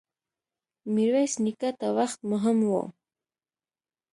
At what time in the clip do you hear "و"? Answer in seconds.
2.71-2.73